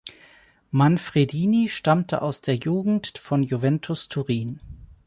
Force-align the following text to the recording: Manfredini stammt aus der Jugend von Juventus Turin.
Manfredini 0.71 1.69
stammt 1.69 2.11
aus 2.15 2.41
der 2.41 2.55
Jugend 2.55 3.19
von 3.19 3.43
Juventus 3.43 4.09
Turin. 4.09 4.59